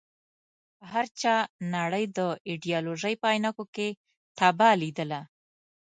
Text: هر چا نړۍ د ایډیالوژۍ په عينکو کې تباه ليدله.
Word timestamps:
هر 0.91 1.05
چا 1.21 1.35
نړۍ 1.75 2.05
د 2.17 2.19
ایډیالوژۍ 2.49 3.15
په 3.21 3.27
عينکو 3.33 3.65
کې 3.75 3.87
تباه 4.37 4.75
ليدله. 4.81 5.21